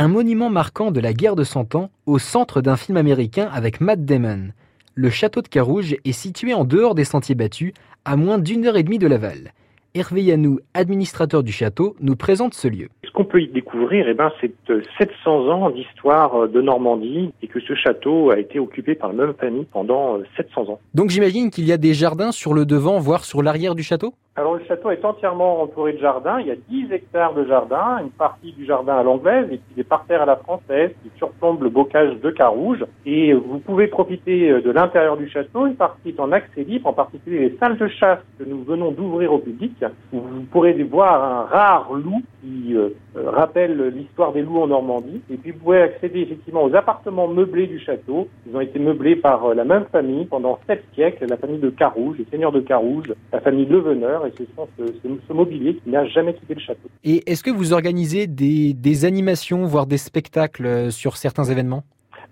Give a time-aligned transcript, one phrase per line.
[0.00, 3.80] Un monument marquant de la guerre de Cent Ans au centre d'un film américain avec
[3.80, 4.50] Matt Damon.
[4.94, 7.72] Le château de Carouge est situé en dehors des sentiers battus,
[8.04, 9.52] à moins d'une heure et demie de Laval.
[9.94, 12.86] Hervé Yanou, administrateur du château, nous présente ce lieu.
[13.04, 14.52] Ce qu'on peut y découvrir, eh ben, c'est
[14.98, 19.34] 700 ans d'histoire de Normandie et que ce château a été occupé par la même
[19.34, 20.78] famille pendant 700 ans.
[20.94, 24.14] Donc j'imagine qu'il y a des jardins sur le devant, voire sur l'arrière du château?
[24.68, 26.38] Château est entièrement entouré de jardins.
[26.40, 29.74] Il y a 10 hectares de jardin, une partie du jardin à l'anglaise et puis
[29.76, 32.84] des parterres à la française qui surplombent le bocage de Carouge.
[33.06, 35.66] Et vous pouvez profiter de l'intérieur du château.
[35.66, 38.92] Une partie est en accès libre, en particulier les salles de chasse que nous venons
[38.92, 39.72] d'ouvrir au public,
[40.12, 45.20] vous pourrez voir un rare loup qui euh, rappelle l'histoire des loups en Normandie.
[45.30, 48.28] Et puis vous pouvez accéder effectivement aux appartements meublés du château.
[48.46, 51.70] Ils ont été meublés par euh, la même famille pendant sept siècles, la famille de
[51.70, 54.44] Carouge, les seigneurs de Carouge, la famille Leveneur et ce
[54.78, 56.88] ce, mobilier qui n'a jamais quitté le château.
[57.04, 61.84] Et est-ce que vous organisez des, des animations, voire des spectacles euh, sur certains événements?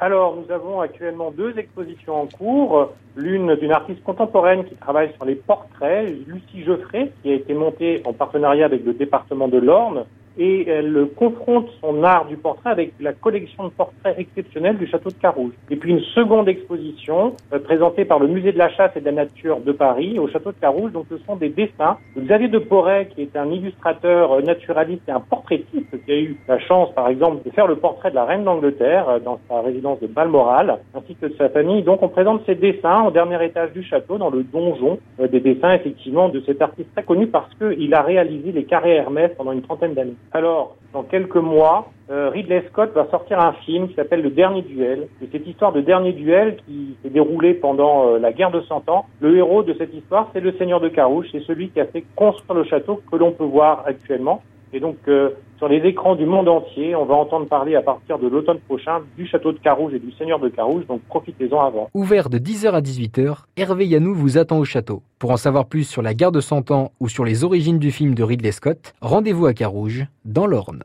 [0.00, 2.92] Alors, nous avons actuellement deux expositions en cours.
[3.16, 8.02] L'une d'une artiste contemporaine qui travaille sur les portraits, Lucie Geoffrey, qui a été montée
[8.04, 10.04] en partenariat avec le département de l'Orne
[10.38, 15.10] et elle confronte son art du portrait avec la collection de portraits exceptionnels du château
[15.10, 15.52] de Carouge.
[15.70, 19.04] Et puis une seconde exposition euh, présentée par le musée de la chasse et de
[19.04, 20.92] la nature de Paris au château de Carouge.
[20.92, 25.02] Donc ce sont des dessins de Xavier de Porret qui est un illustrateur euh, naturaliste
[25.08, 28.16] et un portraitiste qui a eu la chance par exemple de faire le portrait de
[28.16, 31.82] la reine d'Angleterre euh, dans sa résidence de Balmoral ainsi que de sa famille.
[31.82, 35.72] Donc on présente ces dessins au dernier étage du château dans le donjon des dessins
[35.72, 39.62] effectivement de cet artiste très connu parce qu'il a réalisé les carrés Hermès pendant une
[39.62, 40.16] trentaine d'années.
[40.32, 44.62] Alors, dans quelques mois, euh, Ridley Scott va sortir un film qui s'appelle Le Dernier
[44.62, 45.08] Duel.
[45.22, 48.88] Et cette histoire de Dernier Duel qui s'est déroulée pendant euh, la guerre de Cent
[48.88, 51.86] Ans, le héros de cette histoire, c'est le Seigneur de Carouge, c'est celui qui a
[51.86, 54.42] fait construire le château que l'on peut voir actuellement.
[54.72, 58.18] Et donc, euh, sur les écrans du monde entier, on va entendre parler à partir
[58.18, 61.88] de l'automne prochain du château de Carouge et du Seigneur de Carouge, donc profitez-en avant.
[61.94, 65.02] Ouvert de 10h à 18h, Hervé Yanou vous attend au château.
[65.18, 67.92] Pour en savoir plus sur la guerre de Cent Ans ou sur les origines du
[67.92, 70.82] film de Ridley Scott, rendez-vous à Carouge, dans l'Orne.